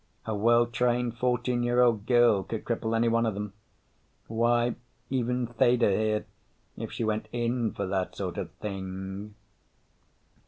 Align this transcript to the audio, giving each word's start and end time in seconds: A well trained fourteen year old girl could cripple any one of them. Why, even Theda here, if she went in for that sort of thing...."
A 0.25 0.33
well 0.35 0.65
trained 0.65 1.15
fourteen 1.19 1.61
year 1.61 1.79
old 1.79 2.07
girl 2.07 2.41
could 2.41 2.65
cripple 2.65 2.95
any 2.95 3.07
one 3.07 3.23
of 3.27 3.35
them. 3.35 3.53
Why, 4.25 4.73
even 5.11 5.45
Theda 5.45 5.91
here, 5.91 6.25
if 6.75 6.91
she 6.91 7.03
went 7.03 7.27
in 7.31 7.71
for 7.71 7.85
that 7.85 8.15
sort 8.15 8.39
of 8.39 8.49
thing...." 8.53 9.35